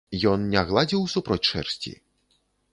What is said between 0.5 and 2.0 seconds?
не гладзіў супроць шэрсці?